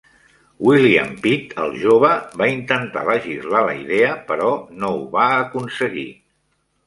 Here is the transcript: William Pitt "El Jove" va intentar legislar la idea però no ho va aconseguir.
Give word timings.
William 0.67 1.11
Pitt 1.25 1.51
"El 1.65 1.75
Jove" 1.81 2.09
va 2.43 2.47
intentar 2.53 3.03
legislar 3.09 3.61
la 3.67 3.75
idea 3.81 4.15
però 4.31 4.49
no 4.85 4.91
ho 4.95 5.03
va 5.19 5.27
aconseguir. 5.45 6.09